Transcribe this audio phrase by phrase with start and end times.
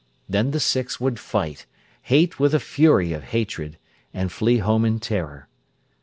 [0.27, 1.67] Then the six would fight,
[2.01, 3.77] hate with a fury of hatred,
[4.15, 5.47] and flee home in terror.